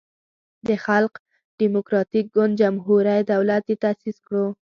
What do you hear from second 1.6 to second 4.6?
دیموکراتیک ګوند جمهوری دولت یی تاسیس کړو.